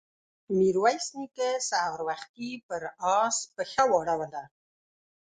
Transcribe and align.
ميرويس 0.57 1.05
نيکه 1.17 1.49
سهار 1.69 1.99
وختي 2.09 2.51
پر 2.67 2.81
آس 3.21 3.37
پښه 3.55 3.83
واړوله. 3.91 4.43